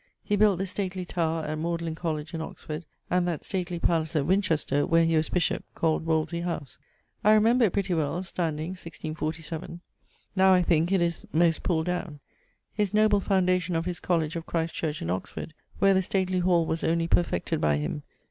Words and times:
He 0.23 0.35
built 0.35 0.57
the 0.57 0.65
stately 0.65 1.05
tower 1.05 1.43
at 1.45 1.59
Magdalen 1.59 1.93
Colledge 1.93 2.33
in 2.33 2.41
Oxford, 2.41 2.85
and 3.11 3.27
that 3.27 3.43
stately 3.43 3.77
palace 3.77 4.15
at 4.15 4.25
Winchester 4.25 4.87
(where 4.87 5.05
he 5.05 5.15
was 5.15 5.29
bishop), 5.29 5.63
called 5.75 6.07
Wolsey 6.07 6.39
house; 6.41 6.79
I 7.23 7.33
remember 7.33 7.65
it 7.65 7.73
pretty 7.73 7.93
well, 7.93 8.23
standing 8.23 8.69
1647. 8.71 9.79
Now, 10.35 10.53
I 10.53 10.63
thinke, 10.63 10.91
it 10.91 11.03
is 11.03 11.27
most 11.31 11.61
pulled 11.61 11.85
downe. 11.85 12.19
His 12.73 12.95
noble 12.95 13.19
foundation 13.19 13.75
of 13.75 13.85
his 13.85 13.99
Colledge 13.99 14.35
of 14.35 14.47
Christ 14.47 14.73
Church, 14.73 15.03
in 15.03 15.11
Oxford, 15.11 15.53
where 15.77 15.93
the 15.93 16.01
stately 16.01 16.39
hall 16.39 16.65
was 16.65 16.83
only 16.83 17.07
perfected 17.07 17.61
by 17.61 17.77
him. 17.77 18.01